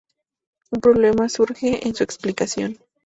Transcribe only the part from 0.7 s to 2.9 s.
Un problema surge en su explicación.